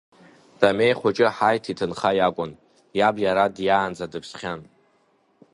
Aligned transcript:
Дамеи 0.59 0.93
хәыҷы 0.99 1.27
Ҳаиҭ 1.35 1.63
иҭынха 1.71 2.09
иакәын, 2.15 2.51
иаб 2.99 3.15
иара 3.25 3.45
диаанӡа 3.55 4.05
дыԥсхьан. 4.11 4.61